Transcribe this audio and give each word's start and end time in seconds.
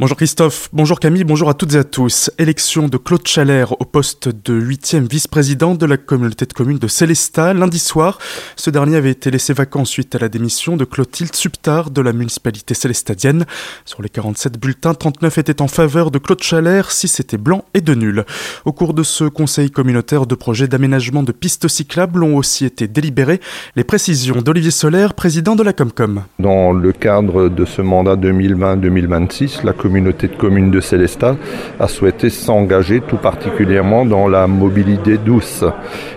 Bonjour 0.00 0.16
Christophe, 0.16 0.70
bonjour 0.72 0.98
Camille, 0.98 1.22
bonjour 1.22 1.48
à 1.48 1.54
toutes 1.54 1.74
et 1.74 1.78
à 1.78 1.84
tous. 1.84 2.28
Élection 2.36 2.88
de 2.88 2.96
Claude 2.96 3.28
Chalère 3.28 3.80
au 3.80 3.84
poste 3.84 4.28
de 4.28 4.60
8e 4.60 5.08
vice-président 5.08 5.76
de 5.76 5.86
la 5.86 5.96
communauté 5.96 6.46
de 6.46 6.52
communes 6.52 6.78
de 6.78 6.88
Célestat 6.88 7.54
lundi 7.54 7.78
soir. 7.78 8.18
Ce 8.56 8.70
dernier 8.70 8.96
avait 8.96 9.12
été 9.12 9.30
laissé 9.30 9.52
vacant 9.52 9.84
suite 9.84 10.16
à 10.16 10.18
la 10.18 10.28
démission 10.28 10.76
de 10.76 10.84
Clotilde 10.84 11.32
Subtar 11.36 11.90
de 11.90 12.00
la 12.00 12.12
municipalité 12.12 12.74
célestadienne. 12.74 13.46
Sur 13.84 14.02
les 14.02 14.08
47 14.08 14.58
bulletins, 14.58 14.94
39 14.94 15.38
étaient 15.38 15.62
en 15.62 15.68
faveur 15.68 16.10
de 16.10 16.18
Claude 16.18 16.42
Chalère, 16.42 16.90
6 16.90 17.20
étaient 17.20 17.38
blancs 17.38 17.62
et 17.72 17.80
de 17.80 17.94
nuls. 17.94 18.24
Au 18.64 18.72
cours 18.72 18.94
de 18.94 19.04
ce 19.04 19.22
conseil 19.22 19.70
communautaire, 19.70 20.26
de 20.26 20.34
projets 20.34 20.66
d'aménagement 20.66 21.22
de 21.22 21.30
pistes 21.30 21.68
cyclables 21.68 22.24
ont 22.24 22.36
aussi 22.36 22.64
été 22.64 22.88
délibérés. 22.88 23.40
Les 23.76 23.84
précisions 23.84 24.42
d'Olivier 24.42 24.72
Solaire, 24.72 25.14
président 25.14 25.54
de 25.54 25.62
la 25.62 25.72
Comcom. 25.72 26.24
Dans 26.40 26.72
le 26.72 26.90
cadre 26.90 27.48
de 27.48 27.64
ce 27.64 27.80
mandat 27.80 28.16
2020-2026, 28.16 29.64
la 29.64 29.72
communauté 29.84 30.28
de 30.28 30.36
communes 30.36 30.70
de 30.70 30.80
Célestat 30.80 31.36
a 31.78 31.88
souhaité 31.88 32.30
s'engager 32.30 33.02
tout 33.06 33.18
particulièrement 33.18 34.06
dans 34.06 34.28
la 34.28 34.46
mobilité 34.46 35.18
douce. 35.18 35.62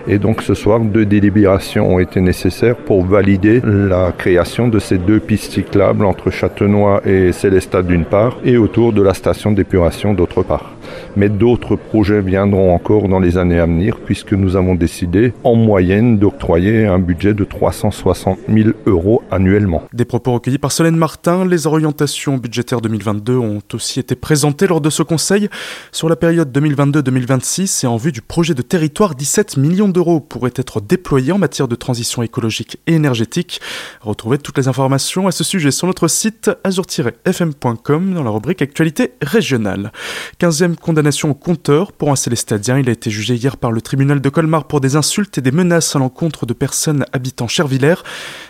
Et 0.06 0.18
donc 0.18 0.40
ce 0.40 0.54
soir, 0.54 0.80
deux 0.80 1.04
délibérations 1.04 1.86
ont 1.94 1.98
été 1.98 2.22
nécessaires 2.22 2.76
pour 2.76 3.04
valider 3.04 3.60
la 3.62 4.12
création 4.16 4.68
de 4.68 4.78
ces 4.78 4.96
deux 4.96 5.20
pistes 5.20 5.52
cyclables 5.52 6.06
entre 6.06 6.30
Châtenois 6.30 7.02
et 7.04 7.32
Célestat 7.32 7.82
d'une 7.82 8.06
part 8.06 8.38
et 8.42 8.56
autour 8.56 8.94
de 8.94 9.02
la 9.02 9.12
station 9.12 9.52
d'épuration 9.52 10.14
d'autre 10.14 10.42
part 10.42 10.72
mais 11.16 11.28
d'autres 11.28 11.76
projets 11.76 12.20
viendront 12.20 12.74
encore 12.74 13.08
dans 13.08 13.20
les 13.20 13.38
années 13.38 13.58
à 13.58 13.66
venir 13.66 13.98
puisque 14.04 14.32
nous 14.32 14.56
avons 14.56 14.74
décidé 14.74 15.32
en 15.44 15.54
moyenne 15.54 16.18
d'octroyer 16.18 16.86
un 16.86 16.98
budget 16.98 17.34
de 17.34 17.44
360 17.44 18.38
000 18.48 18.70
euros 18.86 19.22
annuellement. 19.30 19.82
Des 19.92 20.04
propos 20.04 20.32
recueillis 20.32 20.58
par 20.58 20.72
Solène 20.72 20.96
Martin, 20.96 21.44
les 21.44 21.66
orientations 21.66 22.36
budgétaires 22.36 22.80
2022 22.80 23.36
ont 23.36 23.57
aussi 23.72 24.00
été 24.00 24.14
présentées 24.14 24.66
lors 24.66 24.80
de 24.80 24.90
ce 24.90 25.02
conseil. 25.02 25.48
Sur 25.92 26.08
la 26.08 26.16
période 26.16 26.56
2022-2026 26.56 27.84
et 27.84 27.88
en 27.88 27.96
vue 27.96 28.12
du 28.12 28.22
projet 28.22 28.54
de 28.54 28.62
territoire, 28.62 29.14
17 29.14 29.56
millions 29.56 29.88
d'euros 29.88 30.20
pourraient 30.20 30.52
être 30.56 30.80
déployés 30.80 31.32
en 31.32 31.38
matière 31.38 31.68
de 31.68 31.74
transition 31.74 32.22
écologique 32.22 32.78
et 32.86 32.94
énergétique. 32.94 33.60
Retrouvez 34.00 34.38
toutes 34.38 34.58
les 34.58 34.68
informations 34.68 35.26
à 35.26 35.32
ce 35.32 35.44
sujet 35.44 35.70
sur 35.70 35.86
notre 35.86 36.08
site 36.08 36.50
azur-fm.com 36.64 38.14
dans 38.14 38.22
la 38.22 38.30
rubrique 38.30 38.62
Actualité 38.62 39.14
régionale. 39.22 39.92
15e 40.40 40.76
condamnation 40.76 41.30
au 41.30 41.34
compteur 41.34 41.92
pour 41.92 42.10
un 42.10 42.16
célestadien. 42.16 42.78
Il 42.78 42.88
a 42.88 42.92
été 42.92 43.10
jugé 43.10 43.34
hier 43.34 43.56
par 43.56 43.72
le 43.72 43.80
tribunal 43.80 44.20
de 44.20 44.28
Colmar 44.28 44.66
pour 44.66 44.80
des 44.80 44.96
insultes 44.96 45.38
et 45.38 45.40
des 45.40 45.52
menaces 45.52 45.96
à 45.96 45.98
l'encontre 45.98 46.46
de 46.46 46.52
personnes 46.52 47.04
habitant 47.12 47.48
Chervillers. 47.48 48.02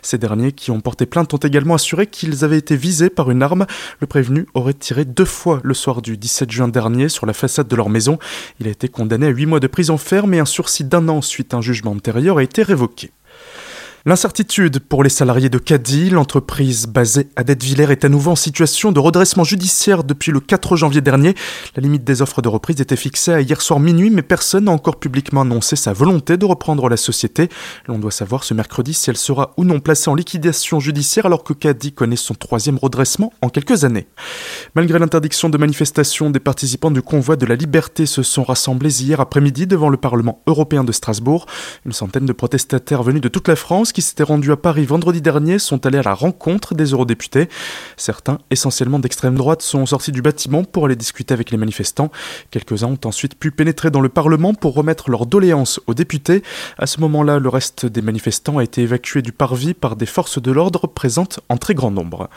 Ces 0.03 0.19
derniers 0.19 0.53
qui 0.53 0.71
ont 0.71 0.81
porté 0.81 1.07
plainte 1.07 1.33
ont 1.35 1.39
également 1.39 1.75
assuré 1.75 2.07
qu'ils 2.07 2.45
avaient 2.45 2.59
été 2.59 2.77
visés 2.77 3.11
par 3.11 3.31
une 3.31 3.43
arme. 3.43 3.67
Le 4.01 4.07
prévenu 4.07 4.47
aurait 4.55 4.75
tiré 4.75 4.98
deux 5.05 5.25
fois 5.25 5.61
le 5.63 5.75
soir 5.75 6.03
du 6.03 6.17
17 6.17 6.51
juin 6.51 6.69
dernier 6.69 7.09
sur 7.09 7.27
la 7.27 7.33
façade 7.33 7.69
de 7.69 7.77
leur 7.77 7.89
maison. 7.89 8.19
Il 8.61 8.67
a 8.67 8.71
été 8.71 8.89
condamné 8.89 9.27
à 9.27 9.31
huit 9.31 9.47
mois 9.47 9.61
de 9.61 9.67
prison 9.67 9.99
ferme 9.99 10.35
et 10.35 10.39
un 10.39 10.45
sursis 10.45 10.85
d'un 10.85 11.09
an 11.09 11.23
suite 11.23 11.55
à 11.55 11.59
un 11.59 11.63
jugement 11.63 11.93
antérieur 11.93 12.39
a 12.39 12.43
été 12.43 12.63
révoqué. 12.63 13.11
L'incertitude 14.07 14.79
pour 14.79 15.03
les 15.03 15.11
salariés 15.11 15.49
de 15.49 15.59
Caddy, 15.59 16.11
l'entreprise 16.11 16.87
basée 16.87 17.29
à 17.35 17.43
Dettevillers 17.43 17.91
est 17.91 18.05
à 18.05 18.09
nouveau 18.09 18.31
en 18.31 18.37
situation 18.37 18.93
de 18.93 19.01
redressement 19.01 19.43
judiciaire 19.43 20.05
depuis 20.05 20.31
le 20.31 20.39
4 20.39 20.77
janvier 20.77 21.01
dernier. 21.01 21.35
La 21.75 21.83
limite 21.83 22.05
des 22.05 22.23
offres 22.23 22.41
de 22.41 22.49
reprise 22.49 22.81
était 22.81 22.95
fixée 22.95 23.33
à 23.33 23.41
hier 23.41 23.61
soir 23.61 23.81
minuit, 23.81 24.11
mais 24.11 24.23
personne 24.23 24.65
n'a 24.65 24.71
encore 24.71 25.01
publiquement 25.01 25.41
annoncé 25.41 25.75
sa 25.75 25.93
volonté 25.93 26.37
de 26.37 26.45
reprendre 26.45 26.89
la 26.89 26.97
société. 26.97 27.49
L'on 27.89 27.99
doit 27.99 28.13
savoir 28.13 28.45
ce 28.45 28.55
mercredi 28.55 28.95
si 28.95 29.11
elle 29.11 29.17
sera 29.17 29.53
ou 29.57 29.65
non 29.65 29.81
placée 29.81 30.11
en 30.11 30.15
liquidation 30.15 30.79
judiciaire 30.79 31.27
alors 31.27 31.43
que 31.43 31.53
Caddy 31.53 31.93
connaît 31.93 32.17
son 32.17 32.35
troisième 32.35 32.79
redressement 32.79 33.33
en 33.43 33.49
quelques 33.49 33.83
années. 33.83 34.07
Malgré 34.77 35.01
l'interdiction 35.01 35.49
de 35.49 35.59
manifestation, 35.59 36.31
des 36.31 36.41
participants 36.41 36.93
du 36.93 37.03
convoi 37.03 37.35
de 37.35 37.47
la 37.47 37.57
liberté 37.57 38.07
se 38.07 38.23
sont 38.23 38.45
rassemblés 38.45 39.03
hier 39.03 39.19
après-midi 39.21 39.67
devant 39.67 39.89
le 39.89 39.97
Parlement 39.97 40.41
européen 40.47 40.85
de 40.85 40.93
Strasbourg. 40.93 41.47
Une 41.85 41.93
centaine 41.93 42.27
de 42.27 42.33
protestataires 42.33 43.03
venus 43.03 43.23
de 43.23 43.29
toute 43.29 43.49
la 43.49 43.57
France 43.57 43.88
qui 43.93 44.03
s'étaient 44.03 44.23
rendus 44.23 44.53
à 44.53 44.57
Paris 44.57 44.85
vendredi 44.85 45.21
dernier 45.21 45.59
sont 45.59 45.87
allés 45.87 45.99
à 45.99 46.03
la 46.03 46.15
rencontre 46.15 46.75
des 46.75 46.87
eurodéputés. 46.87 47.49
Certains, 47.97 48.39
essentiellement 48.51 48.99
d'extrême 48.99 49.35
droite, 49.35 49.63
sont 49.63 49.87
sortis 49.87 50.13
du 50.13 50.23
bâtiment 50.23 50.65
pour 50.65 50.87
aller 50.87 50.97
discuter 50.97 51.35
avec 51.35 51.51
les 51.51 51.57
manifestants. 51.57 52.11
Quelques-uns 52.51 52.89
ont 52.89 53.01
ensuite 53.05 53.35
pu 53.35 53.51
pénétrer 53.51 53.91
dans 53.91 54.01
le 54.01 54.09
Parlement 54.09 54.55
pour 54.55 54.75
remettre 54.75 55.11
leurs 55.11 55.27
doléances 55.27 55.81
aux 55.87 55.95
députés. 55.95 56.43
À 56.79 56.87
ce 56.87 57.01
moment-là, 57.01 57.39
le 57.39 57.49
reste 57.49 57.87
des 57.87 58.03
manifestants 58.03 58.59
a 58.59 58.65
été 58.65 58.83
évacué 58.83 59.23
du 59.23 59.33
parvis 59.33 59.75
par 59.75 59.97
des 59.97 60.07
forces 60.07 60.41
de 60.41 60.53
l'ordre 60.53 60.87
présentes 60.87 61.41
en 61.49 61.57
très 61.57 61.75
grand 61.75 61.91
nombre. 61.91 62.29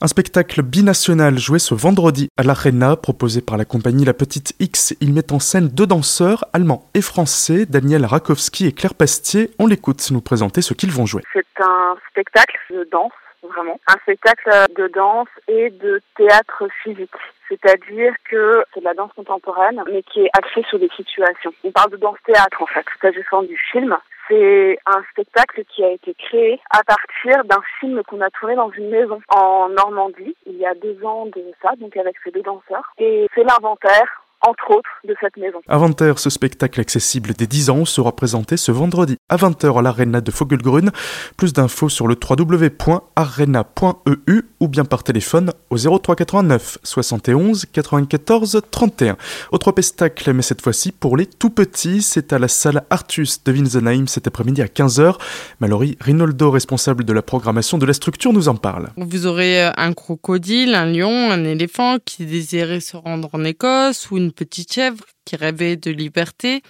Un 0.00 0.08
spectacle 0.08 0.62
binational 0.62 1.38
joué 1.38 1.58
ce 1.58 1.74
vendredi 1.74 2.28
à 2.36 2.42
l'Arena, 2.42 2.96
proposé 2.96 3.40
par 3.40 3.56
la 3.56 3.64
compagnie 3.64 4.04
La 4.04 4.14
Petite 4.14 4.54
X. 4.58 4.94
Il 5.00 5.12
met 5.12 5.32
en 5.32 5.38
scène 5.38 5.68
deux 5.68 5.86
danseurs, 5.86 6.44
allemands 6.52 6.88
et 6.94 7.02
français, 7.02 7.66
Daniel 7.66 8.04
Rakowski 8.04 8.66
et 8.66 8.72
Claire 8.72 8.94
Pastier. 8.94 9.50
On 9.58 9.66
l'écoute 9.66 10.10
nous 10.10 10.20
présenter 10.20 10.62
ce 10.62 10.74
vont 10.90 11.06
jouer. 11.06 11.22
C'est 11.32 11.60
un 11.60 11.96
spectacle 12.10 12.58
de 12.70 12.84
danse, 12.90 13.12
vraiment. 13.42 13.78
Un 13.88 13.98
spectacle 14.02 14.50
de 14.76 14.88
danse 14.88 15.28
et 15.48 15.70
de 15.70 16.00
théâtre 16.16 16.68
physique. 16.82 17.10
C'est-à-dire 17.48 18.14
que 18.24 18.64
c'est 18.72 18.80
de 18.80 18.84
la 18.84 18.94
danse 18.94 19.12
contemporaine, 19.14 19.82
mais 19.90 20.02
qui 20.02 20.20
est 20.20 20.30
axée 20.32 20.62
sur 20.68 20.78
des 20.78 20.88
situations. 20.96 21.52
On 21.64 21.70
parle 21.70 21.90
de 21.90 21.96
danse-théâtre, 21.98 22.62
en 22.62 22.66
fait, 22.66 22.86
s'agissant 23.00 23.42
du 23.42 23.58
film. 23.70 23.96
C'est 24.28 24.78
un 24.86 25.02
spectacle 25.10 25.64
qui 25.64 25.84
a 25.84 25.90
été 25.90 26.14
créé 26.14 26.60
à 26.70 26.82
partir 26.84 27.44
d'un 27.44 27.60
film 27.80 28.02
qu'on 28.04 28.20
a 28.20 28.30
tourné 28.30 28.54
dans 28.54 28.70
une 28.70 28.88
maison 28.88 29.20
en 29.28 29.68
Normandie 29.68 30.36
il 30.46 30.56
y 30.56 30.66
a 30.66 30.74
deux 30.74 31.04
ans 31.04 31.26
de 31.26 31.42
ça, 31.60 31.70
donc 31.76 31.96
avec 31.96 32.16
ces 32.22 32.30
deux 32.30 32.42
danseurs. 32.42 32.92
Et 32.98 33.26
c'est 33.34 33.44
l'inventaire 33.44 34.21
entre 34.46 34.70
autres, 34.70 34.88
de 35.06 35.14
cette 35.20 35.36
maison. 35.36 35.58
Inventaire, 35.68 36.18
ce 36.18 36.30
spectacle 36.30 36.80
accessible 36.80 37.34
des 37.34 37.46
10 37.46 37.70
ans 37.70 37.84
sera 37.84 38.14
présenté 38.14 38.56
ce 38.56 38.72
vendredi 38.72 39.18
à 39.28 39.36
20h 39.36 39.78
à 39.78 39.82
l'Arena 39.82 40.20
de 40.20 40.30
Fogelgrün. 40.30 40.90
Plus 41.36 41.52
d'infos 41.52 41.88
sur 41.88 42.06
le 42.06 42.16
www.arena.eu 42.16 42.82
ou 44.60 44.68
bien 44.68 44.84
par 44.84 45.02
téléphone 45.02 45.52
au 45.70 45.76
0389 45.76 46.78
71 46.82 47.66
94 47.72 48.62
31. 48.70 49.16
Autre 49.50 49.72
spectacle, 49.80 50.32
mais 50.32 50.42
cette 50.42 50.60
fois-ci 50.60 50.92
pour 50.92 51.16
les 51.16 51.26
tout 51.26 51.50
petits, 51.50 52.02
c'est 52.02 52.32
à 52.32 52.38
la 52.38 52.48
salle 52.48 52.82
Artus 52.90 53.42
de 53.44 53.52
Winsenheim 53.52 54.06
cet 54.06 54.26
après-midi 54.26 54.62
à 54.62 54.66
15h. 54.66 55.16
Mallory 55.60 55.96
Rinaldo, 56.00 56.50
responsable 56.50 57.04
de 57.04 57.12
la 57.12 57.22
programmation 57.22 57.78
de 57.78 57.86
la 57.86 57.92
structure, 57.92 58.32
nous 58.32 58.48
en 58.48 58.56
parle. 58.56 58.88
Vous 58.96 59.26
aurez 59.26 59.70
un 59.76 59.92
crocodile, 59.92 60.74
un 60.74 60.86
lion, 60.86 61.30
un 61.30 61.44
éléphant 61.44 61.98
qui 62.04 62.26
désirait 62.26 62.80
se 62.80 62.96
rendre 62.96 63.28
en 63.32 63.44
Écosse 63.44 64.10
ou 64.10 64.16
une 64.16 64.31
petite 64.32 64.72
chèvre 64.72 65.04
qui 65.24 65.36
rêvait 65.36 65.76
de 65.76 65.90
liberté, 65.90 66.62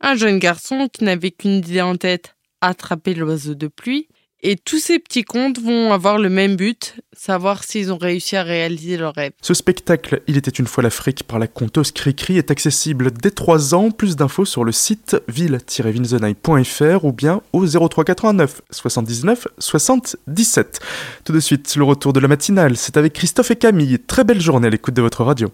un 0.00 0.14
jeune 0.14 0.38
garçon 0.38 0.88
qui 0.92 1.04
n'avait 1.04 1.30
qu'une 1.30 1.58
idée 1.58 1.80
en 1.80 1.96
tête, 1.96 2.36
attraper 2.60 3.14
l'oiseau 3.14 3.54
de 3.54 3.68
pluie, 3.68 4.08
et 4.42 4.56
tous 4.56 4.78
ces 4.78 4.98
petits 4.98 5.24
contes 5.24 5.58
vont 5.58 5.92
avoir 5.92 6.18
le 6.18 6.28
même 6.28 6.56
but, 6.56 6.94
savoir 7.12 7.64
s'ils 7.64 7.92
ont 7.92 7.96
réussi 7.96 8.36
à 8.36 8.42
réaliser 8.42 8.96
leur 8.96 9.14
rêve. 9.14 9.32
Ce 9.40 9.54
spectacle, 9.54 10.22
Il 10.28 10.36
était 10.36 10.50
une 10.50 10.66
fois 10.66 10.82
l'Afrique 10.82 11.24
par 11.24 11.38
la 11.38 11.46
conteuse 11.46 11.90
Cricri, 11.90 12.36
est 12.36 12.50
accessible 12.50 13.10
dès 13.10 13.30
3 13.30 13.74
ans. 13.74 13.90
Plus 13.90 14.14
d'infos 14.14 14.44
sur 14.44 14.62
le 14.62 14.72
site 14.72 15.16
ville-vinzenheim.fr 15.28 17.04
ou 17.04 17.12
bien 17.12 17.40
au 17.52 17.66
0389 17.66 18.60
79 18.70 19.48
77. 19.58 20.80
Tout 21.24 21.32
de 21.32 21.40
suite, 21.40 21.74
le 21.74 21.84
retour 21.84 22.12
de 22.12 22.20
la 22.20 22.28
matinale, 22.28 22.76
c'est 22.76 22.96
avec 22.96 23.14
Christophe 23.14 23.50
et 23.50 23.56
Camille. 23.56 23.98
Très 23.98 24.22
belle 24.22 24.40
journée 24.40 24.68
à 24.68 24.70
l'écoute 24.70 24.94
de 24.94 25.02
votre 25.02 25.24
radio. 25.24 25.50